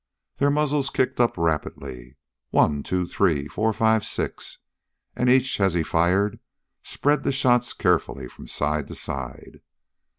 Their 0.37 0.49
muzzles 0.49 0.89
kicked 0.89 1.19
up 1.19 1.37
rapidly, 1.37 2.15
one, 2.49 2.81
two, 2.81 3.05
three, 3.05 3.47
four, 3.47 3.71
five, 3.71 4.03
six, 4.03 4.57
and 5.15 5.29
each, 5.29 5.59
as 5.61 5.75
he 5.75 5.83
fired, 5.83 6.39
spread 6.81 7.21
the 7.21 7.31
shots 7.31 7.71
carefully 7.73 8.27
from 8.27 8.47
side 8.47 8.87
to 8.87 8.95
side. 8.95 9.61